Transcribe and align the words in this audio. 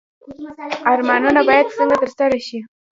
ارمانونه 0.91 1.41
باید 1.49 1.73
څنګه 1.77 1.95
ترسره 2.01 2.37
شي؟ 2.47 2.59